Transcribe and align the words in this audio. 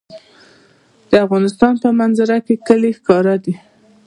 د 1.09 1.11
افغانستان 1.25 1.73
په 1.83 1.89
منظره 1.99 2.37
کې 2.45 2.55
کلي 2.67 2.91
ښکاره 2.97 3.35
ده. 3.43 3.53